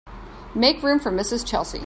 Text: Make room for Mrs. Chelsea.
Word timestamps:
Make 0.55 0.81
room 0.81 0.97
for 0.99 1.11
Mrs. 1.11 1.45
Chelsea. 1.47 1.79